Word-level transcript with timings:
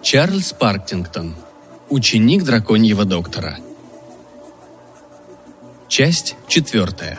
Чарльз 0.00 0.52
Парктингтон. 0.52 1.34
Ученик 1.88 2.44
драконьего 2.44 3.04
доктора. 3.04 3.58
Часть 5.88 6.36
четвертая. 6.46 7.18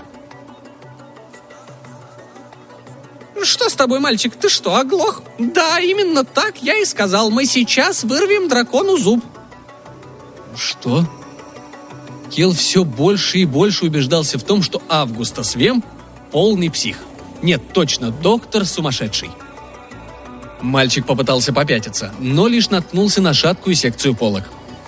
Что 3.43 3.67
с 3.67 3.75
тобой, 3.75 3.99
мальчик? 3.99 4.33
Ты 4.37 4.47
что, 4.47 4.77
оглох? 4.77 5.23
Да, 5.39 5.81
именно 5.81 6.23
так 6.23 6.63
я 6.63 6.77
и 6.77 6.85
сказал. 6.85 7.31
Мы 7.31 7.45
сейчас 7.45 8.05
вырвем 8.05 8.47
дракону 8.47 8.95
зуб. 8.95 9.25
Что? 10.55 11.05
Кел 12.39 12.53
все 12.53 12.85
больше 12.85 13.39
и 13.39 13.45
больше 13.45 13.83
убеждался 13.83 14.39
в 14.39 14.43
том, 14.43 14.63
что 14.63 14.81
Августа 14.87 15.43
Свем– 15.43 15.83
полный 16.31 16.71
псих. 16.71 16.99
Нет, 17.41 17.61
точно, 17.73 18.11
доктор 18.11 18.65
сумасшедший. 18.65 19.29
Мальчик 20.61 21.05
попытался 21.05 21.51
попятиться, 21.51 22.13
но 22.17 22.47
лишь 22.47 22.69
наткнулся 22.69 23.21
на 23.21 23.33
шаткую 23.33 23.75
секцию 23.75 24.15
полок. 24.15 24.45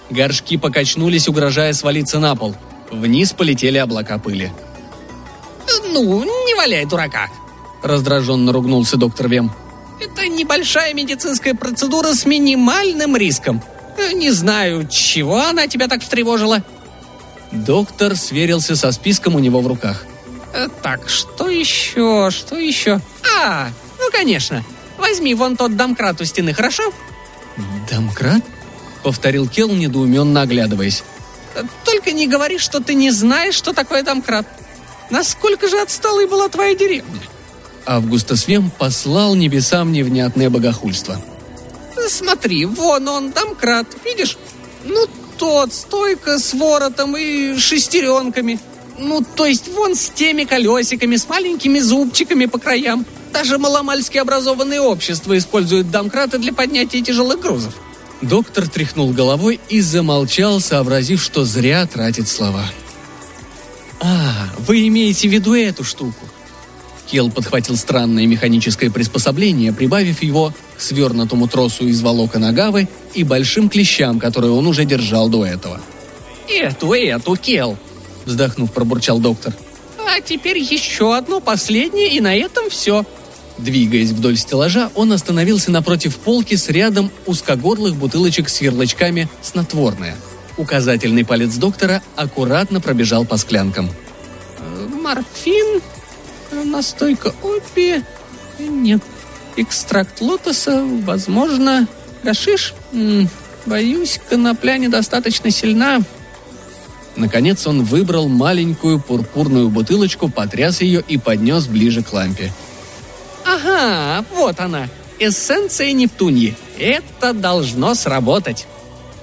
Горшки 0.10 0.56
покачнулись, 0.56 1.28
угрожая 1.28 1.74
свалиться 1.74 2.20
на 2.20 2.38
пол. 2.38 2.56
Вниз 2.90 3.34
полетели 3.34 3.80
облака 3.80 4.18
пыли. 4.18 4.50
Ну, 5.92 6.24
не 6.24 6.56
валяй 6.56 6.86
дурака. 6.86 7.28
Раздраженно 7.84 8.54
ругнулся 8.54 8.96
доктор 8.96 9.28
Вем. 9.28 9.52
Это 10.00 10.26
небольшая 10.30 10.94
медицинская 10.94 11.54
процедура 11.54 12.14
с 12.14 12.26
минимальным 12.26 13.18
риском. 13.18 13.62
Не 14.14 14.32
знаю, 14.32 14.88
чего 14.88 15.42
она 15.42 15.68
тебя 15.68 15.90
так 15.90 16.02
встревожила. 16.02 16.64
Доктор 17.52 18.16
сверился 18.16 18.76
со 18.76 18.92
списком 18.92 19.36
у 19.36 19.40
него 19.40 19.62
в 19.62 19.68
руках. 19.68 20.06
Э, 20.54 20.68
так, 20.82 21.10
что 21.10 21.50
еще, 21.50 22.30
что 22.32 22.58
еще? 22.58 23.00
А, 23.38 23.70
ну 24.00 24.10
конечно, 24.12 24.64
Возьми 25.02 25.34
вон 25.34 25.58
тот 25.58 25.76
домкрат 25.76 26.22
у 26.22 26.26
стены, 26.26 26.54
хорошо?» 26.54 26.84
«Домкрат?»— 27.90 28.44
повторил 29.04 29.48
Келл, 29.48 29.72
недоуменно 29.72 30.44
оглядываясь. 30.44 31.04
«Только 31.84 32.12
не 32.12 32.28
говори, 32.28 32.60
что 32.60 32.80
ты 32.80 32.94
не 32.94 33.10
знаешь, 33.10 33.56
что 33.56 33.74
такое 33.74 34.04
домкрат. 34.04 34.48
Насколько 35.10 35.68
же 35.68 35.82
отсталой 35.82 36.28
была 36.28 36.50
твоя 36.50 36.76
деревня?» 36.76 37.20
Августа 37.86 38.38
Свем 38.38 38.70
послал 38.70 39.34
небесам 39.34 39.92
невнятное 39.92 40.52
богохульство. 40.52 41.20
«Смотри, 42.08 42.66
вон 42.66 43.08
он, 43.08 43.32
домкрат, 43.32 43.88
видишь? 44.06 44.38
Ну, 44.86 45.08
тот, 45.42 45.74
стойка 45.74 46.38
с 46.38 46.54
воротом 46.54 47.18
и 47.18 47.58
шестеренками. 47.58 48.60
Ну, 49.00 49.26
то 49.36 49.48
есть 49.48 49.70
вон 49.70 49.96
с 49.96 50.10
теми 50.10 50.44
колесиками, 50.44 51.16
с 51.16 51.28
маленькими 51.28 51.80
зубчиками 51.80 52.46
по 52.46 52.60
краям. 52.60 53.08
Даже 53.34 53.58
маломальски 53.58 54.20
образованные 54.20 54.82
общества 54.82 55.36
используют 55.36 55.90
домкраты 55.90 56.38
для 56.38 56.54
поднятия 56.54 57.02
тяжелых 57.02 57.40
грузов. 57.40 57.74
Доктор 58.22 58.70
тряхнул 58.70 59.14
головой 59.14 59.60
и 59.68 59.82
замолчал, 59.82 60.60
сообразив, 60.60 61.24
что 61.24 61.44
зря 61.44 61.88
тратит 61.88 62.28
слова. 62.28 62.66
«А, 64.00 64.48
вы 64.60 64.88
имеете 64.90 65.28
в 65.28 65.32
виду 65.32 65.56
эту 65.56 65.84
штуку?» 65.84 66.28
Кел 67.12 67.30
подхватил 67.30 67.76
странное 67.76 68.26
механическое 68.26 68.90
приспособление, 68.90 69.74
прибавив 69.74 70.24
его 70.24 70.54
к 70.78 70.82
свернутому 70.82 71.50
тросу 71.50 71.86
из 71.86 72.02
волокон 72.02 72.46
агавы 72.46 72.88
и 73.14 73.26
большим 73.26 73.68
клещам, 73.70 74.18
которые 74.18 74.54
он 74.54 74.66
уже 74.66 74.86
держал 74.86 75.28
до 75.28 75.46
этого. 75.46 75.82
«Эту, 76.48 76.94
эту, 76.94 77.36
Кел!»– 77.36 77.78
вздохнув, 78.26 78.72
пробурчал 78.72 79.20
доктор. 79.20 79.54
«А 80.08 80.22
теперь 80.22 80.58
еще 80.60 81.14
одно 81.14 81.42
последнее, 81.42 82.08
и 82.16 82.22
на 82.22 82.34
этом 82.34 82.70
все. 82.70 83.06
Двигаясь 83.58 84.12
вдоль 84.12 84.38
стеллажа, 84.38 84.90
он 84.96 85.12
остановился 85.12 85.70
напротив 85.70 86.16
полки 86.16 86.56
с 86.56 86.70
рядом 86.70 87.12
узкогорлых 87.26 87.96
бутылочек 87.96 88.48
с 88.48 88.62
ярлычками 88.62 89.28
«Снотворное». 89.42 90.16
Указательный 90.58 91.26
палец 91.26 91.56
доктора 91.56 92.02
аккуратно 92.16 92.80
пробежал 92.80 93.26
по 93.26 93.36
склянкам. 93.36 93.90
Э, 94.60 94.88
«Морфин, 95.02 95.82
настойка 96.52 97.34
опия, 97.42 98.04
нет, 98.60 99.02
экстракт 99.56 100.22
лотоса, 100.22 100.84
возможно, 101.04 101.88
гашиш, 102.24 102.74
боюсь, 103.66 104.20
конопля 104.30 104.78
недостаточно 104.78 105.52
сильна». 105.52 106.00
Наконец 107.18 107.68
он 107.68 107.84
выбрал 107.84 108.30
маленькую 108.30 109.00
пурпурную 109.00 109.70
бутылочку, 109.70 110.30
потряс 110.30 110.80
ее 110.80 111.04
и 111.06 111.18
поднес 111.18 111.68
ближе 111.68 112.04
к 112.04 112.14
лампе– 112.14 112.54
Ага, 113.46 114.26
вот 114.34 114.60
она. 114.60 114.88
Эссенция 115.20 115.92
Нептуньи. 115.92 116.56
Это 116.80 117.34
должно 117.34 117.94
сработать. 117.96 118.66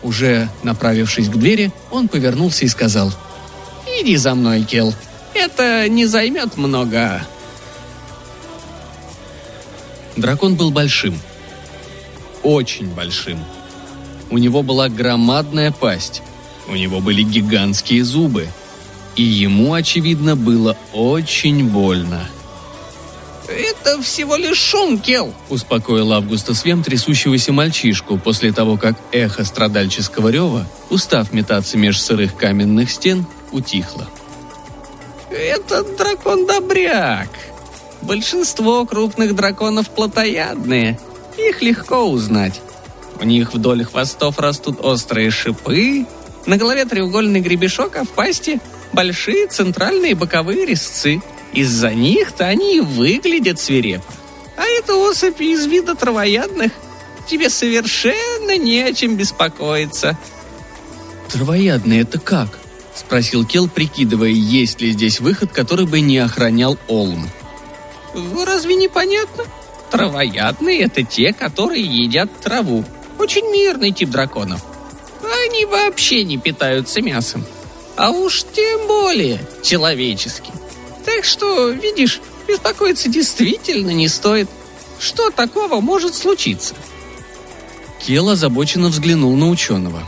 Уже 0.02 0.48
направившись 0.62 1.28
к 1.28 1.36
двери, 1.36 1.72
он 1.90 2.08
повернулся 2.08 2.64
и 2.64 2.68
сказал. 2.68 3.12
«Иди 4.00 4.16
за 4.16 4.34
мной, 4.34 4.62
Кел. 4.62 4.94
Это 5.38 5.88
не 5.88 6.06
займет 6.06 6.56
много». 6.56 7.26
Дракон 10.16 10.56
был 10.56 10.70
большим. 10.70 11.18
Очень 12.42 12.88
большим. 12.88 13.38
У 14.30 14.38
него 14.38 14.62
была 14.62 14.88
громадная 14.88 15.70
пасть. 15.70 16.22
У 16.66 16.74
него 16.74 17.00
были 17.00 17.22
гигантские 17.22 18.04
зубы. 18.04 18.48
И 19.16 19.22
ему, 19.22 19.74
очевидно, 19.74 20.36
было 20.36 20.76
очень 20.92 21.68
больно– 21.68 22.28
«Это 23.48 24.02
всего 24.02 24.36
лишь 24.36 24.58
шум, 24.58 24.98
Кел!»– 24.98 25.32
успокоил 25.48 26.12
Августа 26.12 26.54
Свем 26.54 26.82
трясущегося 26.82 27.50
мальчишку 27.50 28.18
после 28.18 28.52
того, 28.52 28.76
как 28.76 28.96
эхо 29.10 29.42
страдальческого 29.42 30.28
рева, 30.28 30.66
устав 30.90 31.32
метаться 31.32 31.78
меж 31.78 31.98
сырых 31.98 32.36
каменных 32.36 32.90
стен, 32.90 33.24
утихло. 33.50 34.06
«Этот 35.30 35.96
дракон-добряк. 35.96 37.28
Большинство 38.02 38.86
крупных 38.86 39.34
драконов 39.34 39.90
плотоядные. 39.90 40.98
Их 41.36 41.62
легко 41.62 42.04
узнать. 42.04 42.60
У 43.20 43.24
них 43.24 43.52
вдоль 43.52 43.84
хвостов 43.84 44.38
растут 44.38 44.84
острые 44.84 45.30
шипы, 45.30 46.06
на 46.46 46.56
голове 46.56 46.84
треугольный 46.84 47.40
гребешок, 47.40 47.96
а 47.96 48.04
в 48.04 48.08
пасти 48.08 48.60
большие 48.92 49.48
центральные 49.48 50.14
боковые 50.14 50.64
резцы– 50.64 51.20
из-за 51.52 51.92
них-то 51.92 52.46
они 52.46 52.76
и 52.76 52.80
выглядят 52.80 53.58
свирепо. 53.58 54.04
А 54.56 54.62
это 54.62 54.96
особи 54.96 55.52
из 55.52 55.66
вида 55.66 55.94
травоядных. 55.94 56.72
Тебе 57.26 57.50
совершенно 57.50 58.56
не 58.56 58.82
о 58.82 58.94
чем 58.94 59.16
беспокоиться. 59.16 60.18
Травоядные 61.28 62.02
это 62.02 62.18
как? 62.18 62.48
Спросил 62.98 63.46
Кел, 63.46 63.68
прикидывая, 63.68 64.30
есть 64.30 64.80
ли 64.80 64.90
здесь 64.90 65.20
выход, 65.20 65.52
который 65.52 65.86
бы 65.86 66.00
не 66.00 66.18
охранял 66.18 66.76
Олм. 66.88 67.30
Разве 68.44 68.74
не 68.74 68.88
понятно? 68.88 69.44
Травоядные— 69.92 70.80
это 70.82 71.04
те, 71.04 71.32
которые 71.32 71.84
едят 71.84 72.28
траву. 72.40 72.84
Очень 73.16 73.52
мирный 73.52 73.92
тип 73.92 74.10
драконов. 74.10 74.64
Они 75.22 75.64
вообще 75.64 76.24
не 76.24 76.38
питаются 76.38 77.00
мясом. 77.00 77.44
А 77.96 78.10
уж 78.10 78.44
тем 78.52 78.88
более 78.88 79.40
человеческим. 79.62 80.54
Так 81.04 81.24
что, 81.24 81.70
видишь, 81.70 82.20
беспокоиться 82.48 83.08
действительно 83.08 83.90
не 83.90 84.08
стоит. 84.08 84.48
Что 84.98 85.30
такого 85.30 85.80
может 85.80 86.16
случиться? 86.16 86.74
Кел 88.04 88.28
озабоченно 88.30 88.88
взглянул 88.88 89.36
на 89.36 89.48
ученого. 89.48 90.02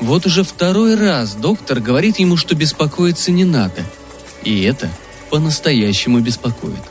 Вот 0.00 0.26
уже 0.26 0.42
второй 0.42 0.96
раз 0.96 1.34
доктор 1.34 1.80
говорит 1.80 2.18
ему, 2.18 2.36
что 2.36 2.54
беспокоиться 2.54 3.30
не 3.30 3.44
надо. 3.44 3.82
И 4.42 4.62
это 4.62 4.90
по-настоящему 5.30 6.20
беспокоит. 6.20 6.82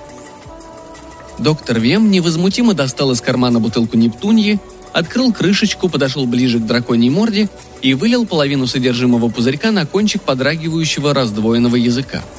Доктор 1.37 1.79
Вем 1.79 2.11
невозмутимо 2.11 2.73
достал 2.73 3.11
из 3.11 3.21
кармана 3.21 3.59
бутылку 3.59 3.97
Нептуньи, 3.97 4.59
открыл 4.93 5.33
крышечку, 5.33 5.89
подошел 5.89 6.25
ближе 6.25 6.59
к 6.59 6.65
драконьей 6.65 7.09
морде 7.09 7.49
и 7.81 7.93
вылил 7.93 8.25
половину 8.25 8.67
содержимого 8.67 9.29
пузырька 9.29 9.71
на 9.71 9.85
кончик 9.85 10.21
подрагивающего 10.21 11.13
раздвоенного 11.13 11.75
языка– 11.75 12.21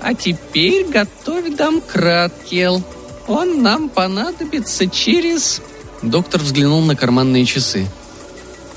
а 0.00 0.14
теперь 0.14 0.86
готовь 0.86 1.54
домкрат, 1.56 2.32
Кел. 2.48 2.82
Он 3.28 3.62
нам 3.62 3.88
понадобится 3.88 4.88
через...» 4.88 5.60
Доктор 6.02 6.40
взглянул 6.40 6.80
на 6.82 6.96
карманные 6.96 7.44
часы. 7.44 7.86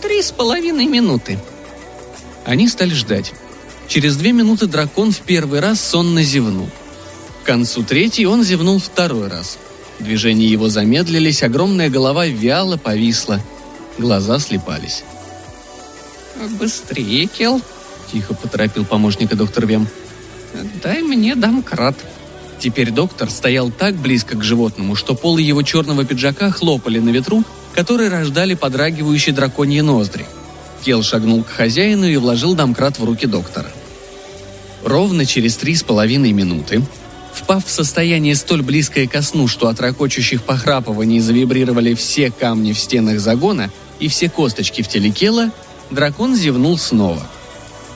«Три 0.04 0.22
с 0.22 0.32
половиной 0.32 0.86
минуты». 0.86 1.40
Они 2.44 2.68
стали 2.68 2.94
ждать. 2.94 3.32
Через 3.88 4.18
две 4.18 4.34
минуты 4.34 4.68
дракон 4.68 5.14
в 5.14 5.22
первый 5.22 5.62
раз 5.62 5.80
сонно 5.80 6.24
зевнул. 6.24 6.70
К 7.42 7.46
концу 7.46 7.84
третьей 7.84 8.26
он 8.26 8.44
зевнул 8.44 8.80
второй 8.80 9.30
раз. 9.30 9.58
Движения 10.00 10.46
его 10.46 10.68
замедлились, 10.68 11.42
огромная 11.42 11.90
голова 11.90 12.26
вяло 12.28 12.76
повисла. 12.76 13.40
Глаза 13.98 14.40
слепались. 14.40 15.06
«Быстрее, 16.60 17.28
Кел. 17.28 17.62
Тихо 18.12 18.34
поторопил 18.34 18.84
помощника 18.84 19.38
доктор 19.38 19.66
Вем. 19.66 19.88
«Дай 20.84 21.02
мне 21.02 21.36
домкрат». 21.36 21.96
Теперь 22.60 22.92
доктор 22.92 23.30
стоял 23.30 23.72
так 23.72 23.96
близко 23.96 24.36
к 24.36 24.44
животному, 24.44 24.96
что 24.96 25.16
полы 25.16 25.42
его 25.42 25.64
черного 25.64 26.04
пиджака 26.04 26.52
хлопали 26.52 27.00
на 27.00 27.10
ветру, 27.10 27.44
которые 27.76 28.10
рождали 28.10 28.54
подрагивающие 28.54 29.34
драконьи 29.34 29.82
ноздри. 29.82 30.26
Кел 30.84 31.02
шагнул 31.04 31.44
к 31.44 31.50
хозяину 31.50 32.06
и 32.06 32.18
вложил 32.18 32.56
домкрат 32.56 33.00
в 33.00 33.04
руки 33.04 33.26
доктора. 33.26 33.70
Ровно 34.84 35.26
через 35.26 35.56
три 35.56 35.76
с 35.76 35.84
половиной 35.84 36.34
минуты, 36.34 36.84
впав 37.34 37.66
в 37.66 37.72
состояние 37.72 38.36
столь 38.36 38.62
близкое 38.62 39.08
ко 39.08 39.22
сну, 39.22 39.48
что 39.48 39.70
от 39.70 39.80
ракочущих 39.80 40.44
похрапываний 40.44 41.20
завибрировали 41.20 41.94
все 41.94 42.32
камни 42.32 42.74
в 42.74 42.80
стенах 42.80 43.20
загона 43.20 43.72
и 44.00 44.08
все 44.10 44.30
косточки 44.30 44.82
в 44.82 44.90
теле 44.90 45.10
Кела, 45.10 45.52
дракон 45.90 46.36
зевнул 46.36 46.78
снова. 46.78 47.26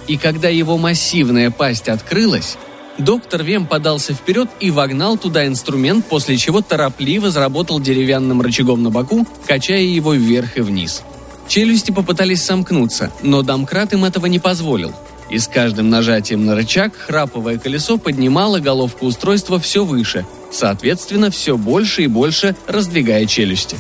И 0.07 0.18
когда 0.18 0.47
его 0.47 0.77
массивная 0.77 1.51
пасть 1.51 1.89
открылась, 1.89 2.57
доктор 2.97 3.44
Вем 3.44 3.65
подался 3.65 4.13
вперед 4.13 4.49
и 4.59 4.71
вогнал 4.71 5.17
туда 5.17 5.45
инструмент, 5.47 6.05
после 6.05 6.38
чего 6.38 6.61
торопливо 6.61 7.31
заработал 7.31 7.79
деревянным 7.79 8.41
рычагом 8.41 8.83
на 8.83 8.89
боку, 8.89 9.27
качая 9.45 9.81
его 9.81 10.13
вверх 10.13 10.57
и 10.57 10.61
вниз. 10.61 11.03
Челюсти 11.47 11.91
попытались 11.91 12.44
сомкнуться, 12.44 13.11
но 13.23 13.41
домкрат 13.41 13.94
им 13.94 14.05
этого 14.05 14.25
не 14.25 14.39
позволил– 14.39 14.94
и 15.29 15.39
с 15.39 15.47
каждым 15.47 15.89
нажатием 15.89 16.45
на 16.45 16.55
рычаг 16.55 16.95
храповое 16.95 17.57
колесо 17.57 17.97
поднимало 17.97 18.59
головку 18.59 19.05
устройства 19.05 19.59
все 19.59 19.83
выше, 19.83 20.25
соответственно, 20.51 21.31
все 21.31 21.57
больше 21.57 22.03
и 22.03 22.07
больше 22.07 22.55
раздвигая 22.67 23.25
челюсти. 23.25 23.77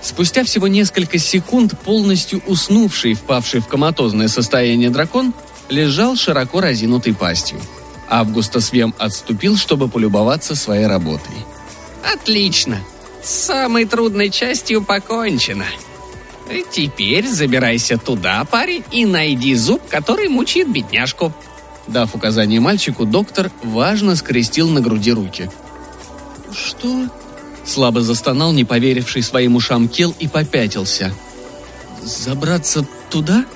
Спустя 0.00 0.44
всего 0.44 0.68
несколько 0.68 1.18
секунд 1.18 1.78
полностью 1.80 2.42
уснувший 2.46 3.14
впавший 3.14 3.60
в 3.60 3.66
коматозное 3.66 4.28
состояние 4.28 4.90
дракон 4.90 5.32
лежал 5.68 6.14
широко 6.16 6.60
разинутой 6.60 7.14
пастью. 7.14 7.58
Августа 8.08 8.60
Свем 8.60 8.94
отступил, 8.98 9.56
чтобы 9.56 9.88
полюбоваться 9.88 10.54
своей 10.54 10.86
работой. 10.86 11.34
«Отлично! 12.12 12.80
С 13.22 13.30
самой 13.30 13.86
трудной 13.86 14.30
частью 14.30 14.82
покончено!» 14.82 15.64
«Теперь 16.70 17.26
забирайся 17.26 17.96
туда, 17.96 18.44
парень, 18.44 18.84
и 18.90 19.06
найди 19.06 19.54
зуб, 19.54 19.80
который 19.88 20.28
мучит 20.28 20.70
бедняжку». 20.70 21.32
Дав 21.86 22.14
указание 22.14 22.60
мальчику, 22.60 23.06
доктор 23.06 23.50
важно 23.62 24.16
скрестил 24.16 24.68
на 24.68 24.80
груди 24.80 25.12
руки. 25.12 25.50
«Что?» 26.52 27.08
Слабо 27.64 28.02
застонал, 28.02 28.52
не 28.52 28.64
поверивший 28.64 29.22
своим 29.22 29.56
ушам 29.56 29.88
Кел, 29.88 30.14
и 30.18 30.28
попятился. 30.28 31.14
«Забраться 32.02 32.86
туда? 33.08 33.46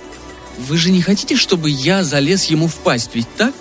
Вы 0.56 0.79
же 0.79 0.91
не 0.91 1.03
хотите, 1.03 1.37
чтобы 1.37 1.69
я 1.69 2.03
залез 2.03 2.45
ему 2.47 2.69
в 2.69 2.75
пасть, 2.77 3.11
ведь 3.15 3.33
так?» 3.37 3.53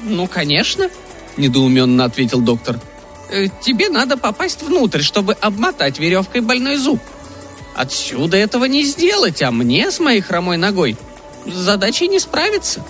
«Ну, 0.00 0.26
конечно»,— 0.26 0.90
недоуменно 1.36 2.04
ответил 2.04 2.40
доктор. 2.40 2.80
«Э, 3.30 3.46
«Тебе 3.62 3.88
надо 3.88 4.16
попасть 4.16 4.62
внутрь, 4.62 5.02
чтобы 5.02 5.34
обмотать 5.34 5.98
веревкой 5.98 6.40
больной 6.40 6.76
зуб», 6.76 7.00
Отсюда 7.78 8.36
этого 8.36 8.64
не 8.64 8.82
сделать, 8.82 9.40
а 9.40 9.52
мне 9.52 9.92
с 9.92 10.00
моей 10.00 10.20
хромой 10.20 10.56
ногой 10.56 10.96
с 11.46 11.54
задачей 11.54 12.08
не 12.08 12.18
справиться. 12.18 12.84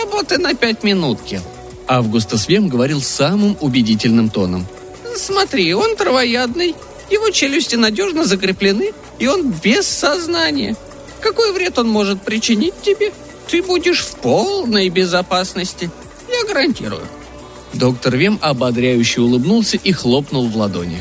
Работы 0.00 0.38
на 0.38 0.54
пять 0.54 0.82
минут, 0.82 1.20
Кел. 1.20 1.42
Августа 1.86 2.38
Свем 2.38 2.68
говорил 2.68 3.02
самым 3.02 3.54
убедительным 3.60 4.30
тоном. 4.30 4.66
Смотри, 5.14 5.74
он 5.74 5.94
травоядный, 5.94 6.74
его 7.10 7.28
челюсти 7.28 7.76
надежно 7.76 8.24
закреплены, 8.24 8.94
и 9.18 9.26
он 9.26 9.52
без 9.62 9.86
сознания. 9.86 10.74
Какой 11.20 11.52
вред 11.52 11.78
он 11.78 11.90
может 11.90 12.22
причинить 12.22 12.80
тебе? 12.80 13.12
Ты 13.46 13.62
будешь 13.62 14.00
в 14.00 14.14
полной 14.16 14.88
безопасности. 14.88 15.90
Я 16.40 16.46
гарантирую. 16.46 17.02
Доктор 17.72 18.16
Вем 18.16 18.38
ободряюще 18.42 19.20
улыбнулся 19.20 19.76
и 19.76 19.92
хлопнул 19.92 20.48
в 20.48 20.56
ладони. 20.56 20.98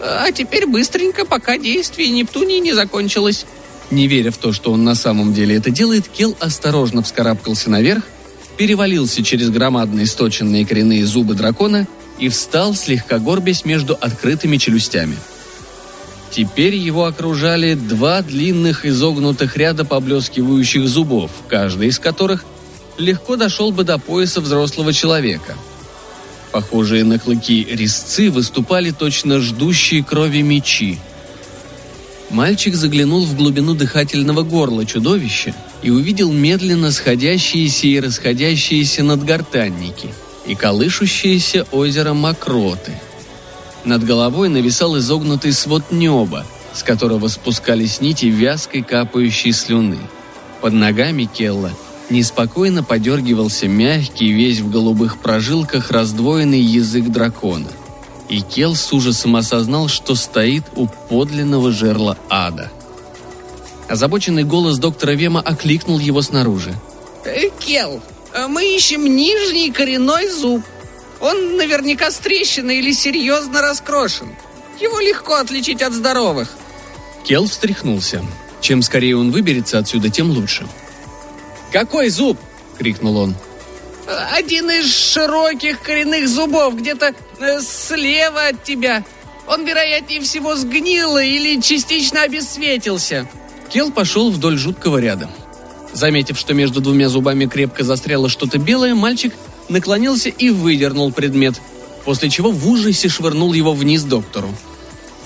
А 0.00 0.30
теперь 0.32 0.66
быстренько, 0.66 1.24
пока 1.24 1.56
действие 1.58 2.10
Нептунии 2.10 2.58
не 2.58 2.72
закончилось». 2.72 3.46
Не 3.90 4.06
веря 4.08 4.30
в 4.30 4.38
то, 4.38 4.52
что 4.52 4.72
он 4.72 4.84
на 4.84 4.94
самом 4.94 5.34
деле 5.34 5.56
это 5.56 5.70
делает, 5.70 6.08
Кел 6.08 6.34
осторожно 6.40 7.02
вскарабкался 7.02 7.68
наверх, 7.68 8.02
перевалился 8.56 9.22
через 9.22 9.50
громадные 9.50 10.06
сточенные 10.06 10.64
коренные 10.64 11.04
зубы 11.04 11.34
дракона 11.34 11.86
и 12.18 12.30
встал, 12.30 12.74
слегка 12.74 13.18
горбясь 13.18 13.66
между 13.66 13.94
открытыми 13.94 14.56
челюстями. 14.56 15.16
Теперь 16.30 16.74
его 16.74 17.04
окружали 17.04 17.74
два 17.74 18.22
длинных 18.22 18.86
изогнутых 18.86 19.58
ряда 19.58 19.84
поблескивающих 19.84 20.88
зубов, 20.88 21.30
каждый 21.48 21.88
из 21.88 21.98
которых 21.98 22.46
легко 22.98 23.36
дошел 23.36 23.72
бы 23.72 23.84
до 23.84 23.98
пояса 23.98 24.40
взрослого 24.40 24.92
человека– 24.92 25.56
Похожие 26.52 27.02
на 27.02 27.18
клыки 27.18 27.64
резцы 27.64 28.30
выступали 28.30 28.90
точно 28.90 29.40
ждущие 29.40 30.04
крови 30.04 30.42
мечи. 30.42 30.98
Мальчик 32.28 32.74
заглянул 32.74 33.24
в 33.24 33.34
глубину 33.34 33.74
дыхательного 33.74 34.42
горла 34.42 34.84
чудовища 34.84 35.54
и 35.82 35.88
увидел 35.88 36.30
медленно 36.30 36.92
сходящиеся 36.92 37.86
и 37.86 38.00
расходящиеся 38.00 39.02
надгортанники 39.02 40.10
и 40.46 40.54
колышущееся 40.54 41.66
озеро 41.72 42.12
Мокроты. 42.12 42.92
Над 43.84 44.04
головой 44.04 44.50
нависал 44.50 44.98
изогнутый 44.98 45.52
свод 45.52 45.90
неба, 45.90 46.44
с 46.74 46.82
которого 46.82 47.28
спускались 47.28 48.02
нити 48.02 48.26
вязкой 48.26 48.82
капающей 48.82 49.52
слюны. 49.52 49.98
Под 50.60 50.74
ногами 50.74 51.24
Келла 51.24 51.72
неспокойно 52.12 52.84
подергивался 52.84 53.66
мягкий, 53.66 54.30
весь 54.30 54.60
в 54.60 54.70
голубых 54.70 55.18
прожилках, 55.18 55.90
раздвоенный 55.90 56.60
язык 56.60 57.06
дракона. 57.06 57.68
И 58.28 58.40
Кел 58.40 58.76
с 58.76 58.92
ужасом 58.92 59.36
осознал, 59.36 59.88
что 59.88 60.14
стоит 60.14 60.64
у 60.76 60.86
подлинного 60.86 61.72
жерла 61.72 62.16
ада. 62.30 62.70
Озабоченный 63.88 64.44
голос 64.44 64.78
доктора 64.78 65.12
Вема 65.12 65.40
окликнул 65.40 65.98
его 65.98 66.22
снаружи. 66.22 66.74
«Э, 67.24 67.50
«Кел, 67.58 68.00
мы 68.48 68.74
ищем 68.76 69.04
нижний 69.04 69.70
коренной 69.70 70.28
зуб. 70.28 70.62
Он 71.20 71.56
наверняка 71.56 72.10
с 72.10 72.18
трещиной 72.18 72.78
или 72.78 72.92
серьезно 72.92 73.60
раскрошен. 73.60 74.28
Его 74.80 75.00
легко 75.00 75.34
отличить 75.34 75.82
от 75.82 75.92
здоровых». 75.92 76.48
Кел 77.24 77.46
встряхнулся. 77.46 78.22
Чем 78.60 78.80
скорее 78.80 79.16
он 79.16 79.30
выберется 79.30 79.78
отсюда, 79.78 80.08
тем 80.08 80.30
лучше. 80.30 80.66
«Какой 81.72 82.10
зуб?»— 82.10 82.38
крикнул 82.78 83.16
он. 83.16 83.34
«Один 84.32 84.70
из 84.70 84.94
широких 84.94 85.80
коренных 85.80 86.28
зубов, 86.28 86.76
где-то 86.76 87.14
э, 87.40 87.60
слева 87.60 88.48
от 88.48 88.62
тебя. 88.62 89.04
Он, 89.46 89.64
вероятнее 89.64 90.20
всего, 90.20 90.54
сгнил 90.54 91.16
или 91.16 91.60
частично 91.60 92.22
обесцветился». 92.22 93.26
Кел 93.70 93.90
пошел 93.90 94.30
вдоль 94.30 94.58
жуткого 94.58 94.98
ряда. 94.98 95.30
Заметив, 95.94 96.38
что 96.38 96.52
между 96.52 96.80
двумя 96.82 97.08
зубами 97.08 97.46
крепко 97.46 97.84
застряло 97.84 98.28
что-то 98.28 98.58
белое, 98.58 98.94
мальчик 98.94 99.32
наклонился 99.68 100.28
и 100.28 100.50
выдернул 100.50 101.10
предмет, 101.10 101.54
после 102.04 102.28
чего 102.28 102.50
в 102.50 102.68
ужасе 102.68 103.08
швырнул 103.08 103.54
его 103.54 103.72
вниз 103.72 104.02
доктору. 104.02 104.54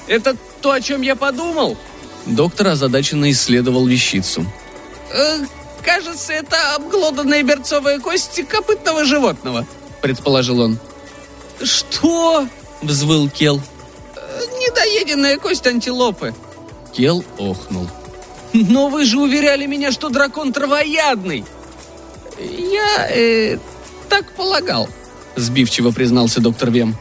«Это 0.06 0.36
то, 0.60 0.70
о 0.70 0.80
чем 0.80 1.02
я 1.02 1.16
подумал?» 1.16 1.76
Доктор 2.26 2.68
озадаченно 2.68 3.30
исследовал 3.30 3.86
вещицу. 3.86 4.46
Э, 5.12 5.38
Кажется, 5.86 6.32
это 6.32 6.74
обглоданная 6.74 7.44
берцовая 7.44 8.00
кость 8.00 8.42
копытного 8.48 9.04
животного»,— 9.04 9.64
предположил 10.02 10.60
он. 10.60 10.78
«Что?»— 11.62 12.48
взвыл 12.82 13.30
Кел. 13.30 13.60
«Э, 14.16 14.40
«Недоеденная 14.58 15.38
кость 15.38 15.64
антилопы». 15.64 16.34
Кел 16.92 17.24
охнул. 17.38 17.88
«Но 18.52 18.88
вы 18.88 19.04
же 19.04 19.18
уверяли 19.18 19.66
меня, 19.66 19.92
что 19.92 20.08
дракон 20.08 20.52
травоядный!» 20.52 21.44
«Я 22.36 23.08
э, 23.08 23.58
так 24.08 24.32
полагал»,— 24.32 24.88
сбивчиво 25.36 25.92
признался 25.92 26.40
доктор 26.40 26.72
Вем. 26.72 26.96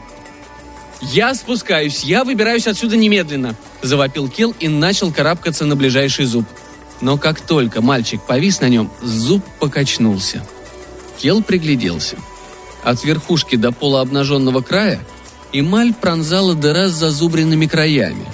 «Я 1.00 1.34
спускаюсь, 1.34 2.04
я 2.04 2.22
выбираюсь 2.22 2.68
отсюда 2.68 2.96
немедленно»,— 2.96 3.56
завопил 3.82 4.28
Кел 4.28 4.54
и 4.60 4.68
начал 4.68 5.12
карабкаться 5.12 5.66
на 5.66 5.74
ближайший 5.74 6.24
зуб. 6.26 6.46
Но 7.00 7.18
как 7.18 7.40
только 7.40 7.82
мальчик 7.82 8.22
повис 8.22 8.60
на 8.60 8.68
нем, 8.68 8.90
зуб 9.02 9.44
покачнулся. 9.60 10.42
Кел 11.18 11.42
пригляделся. 11.42 12.16
От 12.82 13.04
верхушки 13.04 13.56
до 13.56 13.72
полуобнаженного 13.72 14.60
края 14.60 15.00
эмаль 15.52 15.92
пронзала 15.94 16.54
дыра 16.54 16.88
с 16.88 16.92
зазубренными 16.92 17.66
краями. 17.66 18.26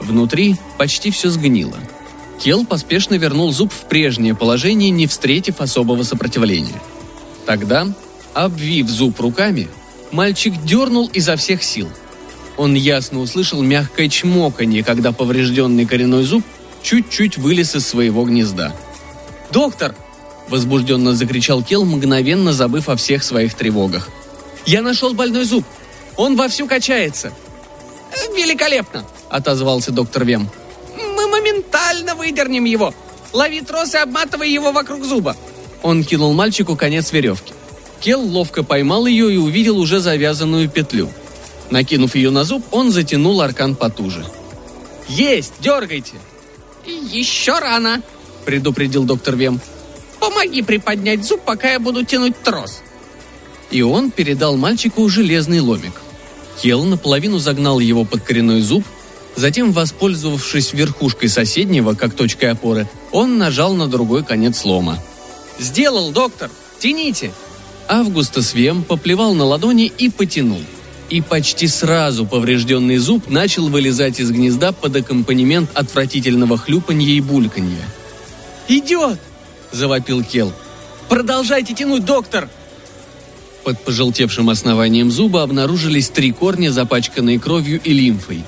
Внутри 0.00 0.56
почти 0.78 1.10
все 1.10 1.30
сгнило. 1.30 1.76
Кел 2.40 2.66
поспешно 2.66 3.14
вернул 3.14 3.52
зуб 3.52 3.72
в 3.72 3.88
прежнее 3.88 4.34
положение, 4.34 4.90
не 4.90 5.06
встретив 5.06 5.60
особого 5.60 6.02
сопротивления. 6.02 6.80
Тогда, 7.46 7.86
обвив 8.34 8.88
зуб 8.88 9.20
руками, 9.20 9.68
мальчик 10.10 10.54
дернул 10.64 11.08
изо 11.12 11.36
всех 11.36 11.62
сил. 11.62 11.88
Он 12.56 12.74
ясно 12.74 13.20
услышал 13.20 13.62
мягкое 13.62 14.08
чмоканье, 14.08 14.84
когда 14.84 15.12
поврежденный 15.12 15.86
коренной 15.86 16.24
зуб 16.24 16.44
чуть-чуть 16.84 17.36
вылез 17.36 17.74
из 17.74 17.88
своего 17.88 18.24
гнезда. 18.24 18.72
«Доктор!– 19.50 19.96
возбужденно 20.48 21.14
закричал 21.14 21.62
Кел, 21.62 21.84
мгновенно 21.84 22.52
забыв 22.52 22.88
о 22.88 22.96
всех 22.96 23.24
своих 23.24 23.54
тревогах. 23.54 24.08
«Я 24.66 24.82
нашел 24.82 25.14
больной 25.14 25.44
зуб! 25.44 25.64
Он 26.16 26.36
вовсю 26.36 26.66
качается!» 26.66 27.32
«Великолепно!»– 28.36 29.04
отозвался 29.30 29.90
доктор 29.90 30.24
Вем. 30.24 30.48
«Мы 30.96 31.26
моментально 31.28 32.14
выдернем 32.14 32.64
его! 32.64 32.94
Лови 33.32 33.62
трос 33.62 33.94
и 33.94 33.98
обматывай 33.98 34.50
его 34.50 34.70
вокруг 34.70 35.04
зуба!» 35.04 35.36
Он 35.82 36.04
кинул 36.04 36.32
мальчику 36.34 36.76
конец 36.76 37.12
веревки. 37.12 37.52
Кел 38.00 38.20
ловко 38.20 38.62
поймал 38.62 39.06
ее 39.06 39.32
и 39.32 39.38
увидел 39.38 39.78
уже 39.78 40.00
завязанную 40.00 40.68
петлю. 40.68 41.08
Накинув 41.70 42.14
ее 42.14 42.30
на 42.30 42.44
зуб, 42.44 42.62
он 42.70 42.92
затянул 42.92 43.40
аркан 43.40 43.74
потуже. 43.74 44.24
«Есть! 45.08 45.54
Дергайте!» 45.60 46.16
«Еще 46.86 47.58
рано!»– 47.58 48.02
предупредил 48.44 49.04
доктор 49.04 49.36
Вем. 49.36 49.60
«Помоги 50.20 50.62
приподнять 50.62 51.24
зуб, 51.24 51.40
пока 51.44 51.72
я 51.72 51.80
буду 51.80 52.04
тянуть 52.04 52.40
трос!» 52.42 52.82
И 53.70 53.82
он 53.82 54.10
передал 54.10 54.56
мальчику 54.56 55.08
железный 55.08 55.60
ломик. 55.60 56.00
Кел 56.62 56.84
наполовину 56.84 57.38
загнал 57.38 57.80
его 57.80 58.04
под 58.04 58.22
коренной 58.22 58.60
зуб, 58.60 58.84
затем, 59.36 59.72
воспользовавшись 59.72 60.72
верхушкой 60.72 61.28
соседнего, 61.28 61.94
как 61.94 62.14
точкой 62.14 62.50
опоры, 62.52 62.88
он 63.12 63.38
нажал 63.38 63.74
на 63.74 63.86
другой 63.86 64.24
конец 64.24 64.64
лома. 64.64 65.02
«Сделал, 65.58 66.10
доктор! 66.12 66.50
Тяните!» 66.78 67.32
Августас 67.88 68.54
Вем 68.54 68.82
поплевал 68.82 69.34
на 69.34 69.44
ладони 69.44 69.86
и 69.86 70.10
потянул. 70.10 70.60
И 71.10 71.20
почти 71.20 71.68
сразу 71.68 72.26
поврежденный 72.26 72.96
зуб 72.96 73.28
начал 73.28 73.68
вылезать 73.68 74.20
из 74.20 74.30
гнезда 74.30 74.72
под 74.72 74.96
аккомпанемент 74.96 75.70
отвратительного 75.74 76.56
хлюпанья 76.56 77.12
и 77.14 77.20
бульканья. 77.20 77.84
«Идет!»– 78.68 79.18
завопил 79.72 80.24
Кел. 80.24 80.52
«Продолжайте 81.08 81.74
тянуть, 81.74 82.04
доктор!» 82.04 82.48
Под 83.64 83.82
пожелтевшим 83.82 84.50
основанием 84.50 85.10
зуба 85.10 85.42
обнаружились 85.42 86.10
три 86.10 86.32
корня, 86.32 86.70
запачканные 86.70 87.38
кровью 87.38 87.80
и 87.82 87.92
лимфой. 87.92 88.44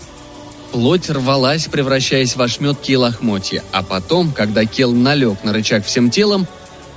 Плоть 0.73 1.09
рвалась, 1.09 1.67
превращаясь 1.67 2.37
в 2.37 2.43
ошметки 2.43 2.93
и 2.93 2.97
лохмотья, 2.97 3.63
а 3.73 3.83
потом, 3.83 4.33
когда 4.33 4.65
Кел 4.67 4.93
налег 4.93 5.43
на 5.43 5.53
рычаг 5.53 5.87
всем 5.87 6.11
телом, 6.11 6.47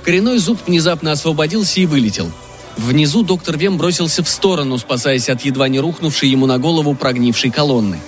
коренной 0.02 0.38
зуб 0.38 0.58
внезапно 0.66 1.12
освободился 1.12 1.80
и 1.80 1.86
вылетел. 1.86 2.30
Внизу 2.76 3.22
доктор 3.22 3.56
Вем 3.56 3.76
бросился 3.76 4.22
в 4.22 4.28
сторону, 4.28 4.78
спасаясь 4.78 5.28
от 5.28 5.42
едва 5.42 5.68
не 5.68 5.80
рухнувшей 5.80 6.28
ему 6.28 6.46
на 6.46 6.58
голову 6.58 6.94
прогнившей 6.94 7.50
колонны. 7.50 7.98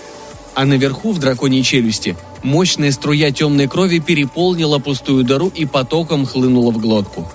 А 0.54 0.64
наверху, 0.64 1.12
в 1.12 1.19
драконьей 1.19 1.62
челюсти, 1.62 2.16
мощная 2.42 2.92
струя 2.92 3.31
темной 3.31 3.69
крови 3.69 3.99
переполнила 3.99 4.78
пустую 4.78 5.25
дыру 5.25 5.50
и 5.54 5.64
потоком 5.64 6.26
хлынула 6.26 6.71
в 6.71 6.78
глотку. 6.78 7.31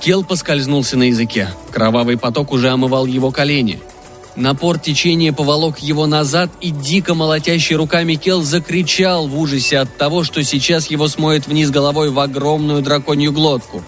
Кел 0.00 0.24
поскользнулся 0.24 0.96
на 0.96 1.04
языке. 1.04 1.48
Кровавый 1.70 2.18
поток 2.18 2.52
уже 2.52 2.68
омывал 2.68 3.06
его 3.06 3.30
колени. 3.30 3.80
Напор 4.36 4.80
течения 4.80 5.32
поволок 5.32 5.78
его 5.78 6.06
назад, 6.06 6.50
и 6.60 6.70
дико 6.70 7.14
молотящий 7.14 7.76
руками 7.76 8.16
Кел 8.16 8.42
закричал 8.42 9.28
в 9.28 9.38
ужасе 9.38 9.78
от 9.78 9.96
того, 9.96 10.24
что 10.24 10.42
сейчас 10.42 10.90
его 10.90 11.06
смоет 11.06 11.46
вниз 11.46 11.70
головой 11.70 12.10
в 12.10 12.18
огромную 12.18 12.82
драконью 12.82 13.32
глотку. 13.32 13.82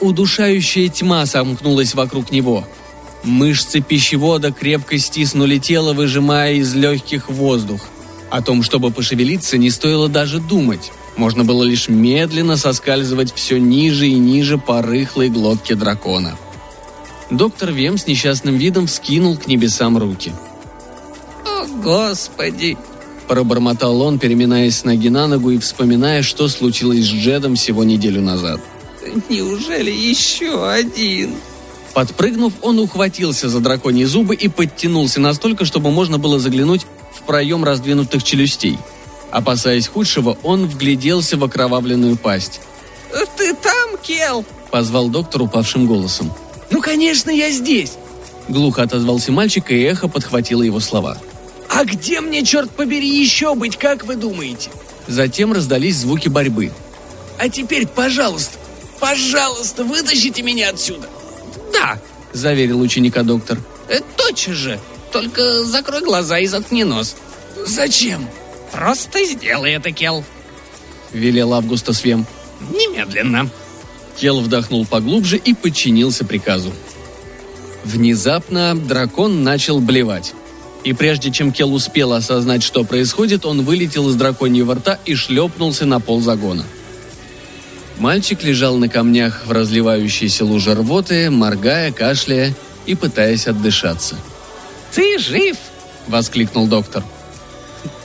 Удушающая 0.00 0.88
тьма 0.88 1.26
сомкнулась 1.26 1.94
вокруг 1.94 2.30
него. 2.30 2.64
Мышцы 3.24 3.80
пищевода 3.80 4.52
крепко 4.52 4.98
стиснули 4.98 5.58
тело, 5.58 5.92
выжимая 5.92 6.54
из 6.54 6.74
легких 6.74 7.28
воздух. 7.28 7.80
О 8.30 8.42
том, 8.42 8.62
чтобы 8.62 8.90
пошевелиться, 8.90 9.58
не 9.58 9.70
стоило 9.70 10.08
даже 10.08 10.38
думать. 10.38 10.92
Можно 11.16 11.44
было 11.44 11.64
лишь 11.64 11.88
медленно 11.88 12.56
соскальзывать 12.56 13.34
все 13.34 13.58
ниже 13.58 14.06
и 14.06 14.14
ниже 14.14 14.56
по 14.56 14.82
рыхлой 14.82 15.30
глотке 15.30 15.74
дракона. 15.74 16.36
Доктор 17.30 17.72
Вем 17.72 17.98
с 17.98 18.06
несчастным 18.06 18.56
видом 18.56 18.86
вскинул 18.86 19.36
к 19.36 19.48
небесам 19.48 19.98
руки. 19.98 20.32
«О, 21.44 21.66
Господи!» 21.82 22.76
Пробормотал 23.26 24.00
он, 24.00 24.18
переминаясь 24.18 24.78
с 24.78 24.84
ноги 24.84 25.10
на 25.10 25.26
ногу 25.26 25.50
и 25.50 25.58
вспоминая, 25.58 26.22
что 26.22 26.48
случилось 26.48 27.04
с 27.04 27.10
Джедом 27.10 27.56
всего 27.56 27.84
неделю 27.84 28.22
назад. 28.22 28.60
«Неужели 29.28 29.90
еще 29.90 30.68
один?» 30.68 31.34
Подпрыгнув, 31.94 32.52
он 32.62 32.78
ухватился 32.78 33.48
за 33.48 33.60
драконьи 33.60 34.04
зубы 34.04 34.34
и 34.34 34.48
подтянулся 34.48 35.20
настолько, 35.20 35.64
чтобы 35.64 35.90
можно 35.90 36.18
было 36.18 36.38
заглянуть 36.38 36.86
в 37.12 37.22
проем 37.22 37.64
раздвинутых 37.64 38.22
челюстей– 38.22 38.78
Опасаясь 39.30 39.88
худшего, 39.88 40.38
он 40.42 40.66
вгляделся 40.66 41.36
в 41.36 41.44
окровавленную 41.44 42.16
пасть. 42.16 42.60
«Ты 43.36 43.54
там, 43.54 43.98
Кел?»– 44.02 44.44
позвал 44.70 45.08
доктор 45.08 45.42
упавшим 45.42 45.86
голосом. 45.86 46.32
«Ну, 46.70 46.80
конечно, 46.80 47.30
я 47.30 47.50
здесь!» 47.50 47.92
Глухо 48.48 48.82
отозвался 48.82 49.30
мальчик, 49.32 49.70
и 49.70 49.80
эхо 49.82 50.08
подхватило 50.08 50.62
его 50.62 50.80
слова. 50.80 51.18
«А 51.68 51.84
где 51.84 52.20
мне, 52.20 52.44
черт 52.44 52.70
побери, 52.70 53.08
еще 53.08 53.54
быть, 53.54 53.76
как 53.76 54.04
вы 54.04 54.16
думаете?» 54.16 54.70
Затем 55.06 55.52
раздались 55.52 55.96
звуки 55.96 56.28
борьбы. 56.28 56.72
«А 57.38 57.48
теперь, 57.48 57.86
пожалуйста, 57.86 58.58
пожалуйста, 59.00 59.84
вытащите 59.84 60.42
меня 60.42 60.70
отсюда!» 60.70 61.08
«Да!»– 61.72 62.00
заверил 62.32 62.80
ученика 62.80 63.22
доктор. 63.22 63.58
«Э, 63.88 64.00
«Точно 64.16 64.54
же! 64.54 64.80
Только 65.12 65.64
закрой 65.64 66.02
глаза 66.02 66.38
и 66.38 66.46
заткни 66.46 66.84
нос!» 66.84 67.16
«Зачем?» 67.66 68.28
«Просто 68.72 69.24
сделай 69.24 69.72
это, 69.72 69.92
Кел!»— 69.92 70.24
велел 71.12 71.54
Августа 71.54 71.92
Свем. 71.92 72.26
«Немедленно!» 72.60 73.50
Кел 74.16 74.40
вдохнул 74.40 74.84
поглубже 74.84 75.36
и 75.36 75.54
подчинился 75.54 76.24
приказу. 76.24 76.72
Внезапно 77.84 78.74
дракон 78.76 79.44
начал 79.44 79.80
блевать. 79.80 80.34
И 80.84 80.92
прежде 80.92 81.30
чем 81.30 81.52
Кел 81.52 81.72
успел 81.72 82.12
осознать, 82.12 82.62
что 82.62 82.84
происходит, 82.84 83.46
он 83.46 83.62
вылетел 83.62 84.08
из 84.10 84.16
драконьего 84.16 84.74
рта 84.74 84.98
и 85.04 85.14
шлепнулся 85.14 85.86
на 85.86 86.00
пол 86.00 86.20
загона. 86.20 86.64
Мальчик 87.98 88.42
лежал 88.42 88.76
на 88.76 88.88
камнях 88.88 89.42
в 89.46 89.52
разливающейся 89.52 90.44
луже 90.44 90.74
рвоты, 90.74 91.30
моргая, 91.30 91.92
кашляя 91.92 92.54
и 92.86 92.94
пытаясь 92.94 93.46
отдышаться. 93.46 94.16
«Ты 94.92 95.18
жив!»— 95.18 95.56
воскликнул 96.06 96.66
доктор.— 96.66 97.02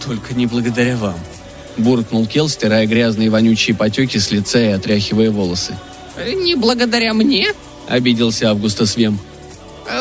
«Только 0.06 0.34
не 0.34 0.46
благодаря 0.46 0.98
вам»,– 0.98 1.18
буркнул 1.78 2.28
Кел, 2.28 2.50
стирая 2.50 2.86
грязные 2.86 3.30
вонючие 3.30 3.76
потеки 3.76 4.18
с 4.18 4.32
лица 4.32 4.60
и 4.60 4.68
отряхивая 4.68 5.32
волосы. 5.32 5.78
«Не 6.18 6.56
благодаря 6.56 7.14
мне?»– 7.14 7.54
обиделся 7.88 8.52
Августа 8.52 8.86
Свем. 8.86 9.20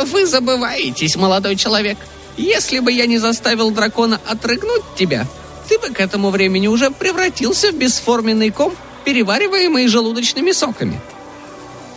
«Вы 0.06 0.26
забываетесь, 0.26 1.16
молодой 1.16 1.56
человек. 1.56 1.98
Если 2.36 2.80
бы 2.80 2.90
я 2.90 3.06
не 3.06 3.18
заставил 3.18 3.70
дракона 3.70 4.20
отрыгнуть 4.28 4.82
тебя, 4.96 5.26
ты 5.68 5.78
бы 5.78 5.94
к 5.94 6.00
этому 6.00 6.30
времени 6.30 6.66
уже 6.66 6.90
превратился 6.90 7.70
в 7.70 7.76
бесформенный 7.76 8.50
ком, 8.50 8.74
перевариваемый 9.04 9.88
желудочными 9.88 10.52
соками». 10.52 11.00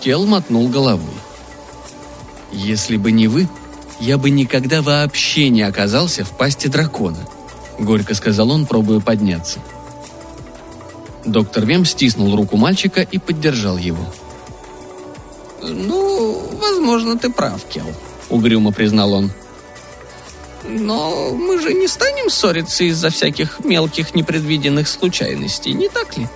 Кел 0.02 0.26
мотнул 0.26 0.68
головой. 0.68 1.16
«Если 2.52 2.98
бы 2.98 3.12
не 3.12 3.28
вы, 3.28 3.48
я 4.00 4.18
бы 4.18 4.30
никогда 4.30 4.82
вообще 4.82 5.50
не 5.50 5.62
оказался 5.62 6.24
в 6.24 6.32
пасти 6.32 6.68
дракона»,— 6.68 7.28
горько 7.80 8.14
сказал 8.14 8.52
он, 8.52 8.66
пробуя 8.66 9.00
подняться. 9.00 9.60
Доктор 11.26 11.66
Вем 11.66 11.86
стиснул 11.86 12.36
руку 12.36 12.56
мальчика 12.56 13.02
и 13.02 13.18
поддержал 13.18 13.78
его. 13.78 14.06
«Ну, 15.62 16.50
возможно, 16.62 17.18
ты 17.18 17.32
прав, 17.32 17.64
Кел»,— 17.66 17.88
угрюмо 18.30 18.72
признал 18.72 19.14
он. 19.14 19.32
«Но 20.68 21.32
мы 21.32 21.60
же 21.60 21.74
не 21.74 21.88
станем 21.88 22.30
ссориться 22.30 22.84
из-за 22.84 23.10
всяких 23.10 23.60
мелких 23.64 24.14
непредвиденных 24.14 24.88
случайностей, 24.88 25.74
не 25.74 25.90
так 25.90 26.16
ли?» 26.18 26.28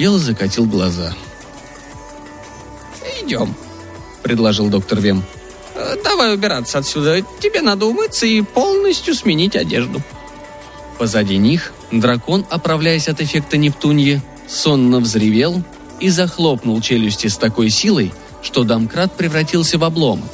Кел 0.00 0.16
закатил 0.16 0.64
глаза. 0.64 1.14
«Идем»,— 3.20 3.54
предложил 4.22 4.70
доктор 4.70 4.98
Вем. 4.98 5.22
Э, 5.74 5.94
давай 6.02 6.32
убираться 6.32 6.78
отсюда. 6.78 7.20
Тебе 7.38 7.60
надо 7.60 7.84
умыться 7.84 8.24
и 8.24 8.40
полностью 8.40 9.14
сменить 9.14 9.56
одежду. 9.56 10.00
Позади 10.98 11.36
них 11.36 11.74
дракон, 11.92 12.46
оправляясь 12.48 13.08
от 13.08 13.20
эффекта 13.20 13.58
Нептуньи, 13.58 14.22
сонно 14.48 15.00
взревел 15.00 15.62
и 16.00 16.08
захлопнул 16.08 16.80
челюсти 16.80 17.26
с 17.26 17.36
такой 17.36 17.68
силой, 17.68 18.10
что 18.40 18.64
домкрат 18.64 19.14
превратился 19.18 19.76
в 19.76 19.84
обломок. 19.84 20.30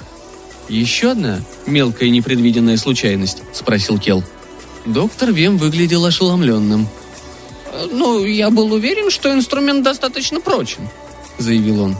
«Еще 0.68 1.10
одна 1.10 1.40
мелкая 1.66 2.10
непредвиденная 2.10 2.76
случайность?»– 2.76 3.42
спросил 3.52 3.98
Кел. 3.98 4.22
Доктор 4.84 5.32
Вем 5.32 5.58
выглядел 5.58 6.04
ошеломленным. 6.04 6.86
«Ну, 7.90 8.24
я 8.24 8.50
был 8.50 8.72
уверен, 8.72 9.10
что 9.10 9.32
инструмент 9.32 9.82
достаточно 9.82 10.40
прочен»,– 10.40 10.88
заявил 11.38 11.82
он. 11.82 11.96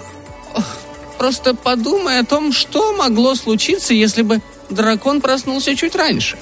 Просто 1.19 1.55
подумай 1.55 2.19
о 2.19 2.25
том, 2.25 2.53
что 2.53 2.93
могло 2.93 3.35
случиться, 3.35 3.95
если 3.95 4.23
бы 4.23 4.41
дракон 4.69 5.21
проснулся 5.21 5.75
чуть 5.75 5.97
раньше. 5.97 6.39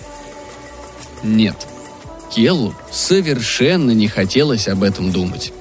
Нет. 1.22 1.66
Келлу 2.34 2.74
совершенно 2.90 3.92
не 3.92 4.08
хотелось 4.08 4.66
об 4.66 4.82
этом 4.82 5.12
думать. 5.12 5.52